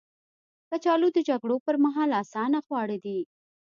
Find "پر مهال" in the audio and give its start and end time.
1.65-2.09